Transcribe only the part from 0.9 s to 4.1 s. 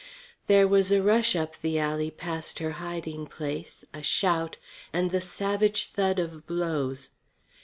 a rush up the alley past her hiding place, a